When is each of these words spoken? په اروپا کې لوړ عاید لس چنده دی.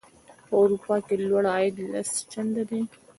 په 0.47 0.53
اروپا 0.61 0.95
کې 1.05 1.15
لوړ 1.27 1.45
عاید 1.53 1.75
لس 1.91 2.09
چنده 2.31 2.63
دی. 2.69 2.81